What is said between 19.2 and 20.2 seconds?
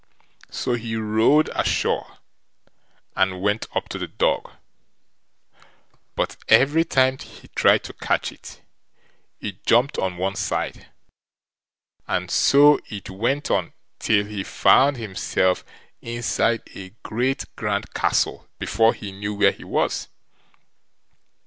where he was.